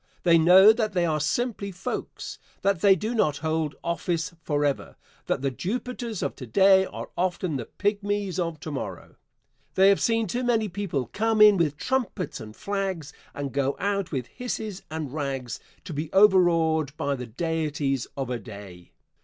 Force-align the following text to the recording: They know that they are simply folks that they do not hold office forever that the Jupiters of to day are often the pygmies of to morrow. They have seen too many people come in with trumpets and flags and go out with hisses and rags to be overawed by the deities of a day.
They 0.23 0.39
know 0.39 0.73
that 0.73 0.93
they 0.93 1.05
are 1.05 1.19
simply 1.19 1.71
folks 1.71 2.39
that 2.63 2.81
they 2.81 2.95
do 2.95 3.13
not 3.13 3.37
hold 3.45 3.75
office 3.83 4.33
forever 4.41 4.95
that 5.27 5.43
the 5.43 5.51
Jupiters 5.51 6.23
of 6.23 6.35
to 6.37 6.47
day 6.47 6.87
are 6.87 7.11
often 7.15 7.55
the 7.55 7.67
pygmies 7.77 8.39
of 8.39 8.59
to 8.61 8.71
morrow. 8.71 9.17
They 9.75 9.89
have 9.89 10.01
seen 10.01 10.25
too 10.25 10.43
many 10.43 10.69
people 10.69 11.11
come 11.13 11.39
in 11.39 11.55
with 11.55 11.77
trumpets 11.77 12.39
and 12.41 12.55
flags 12.55 13.13
and 13.35 13.51
go 13.53 13.75
out 13.77 14.11
with 14.11 14.25
hisses 14.25 14.81
and 14.89 15.13
rags 15.13 15.59
to 15.83 15.93
be 15.93 16.11
overawed 16.13 16.97
by 16.97 17.13
the 17.13 17.27
deities 17.27 18.07
of 18.17 18.31
a 18.31 18.39
day. 18.39 18.93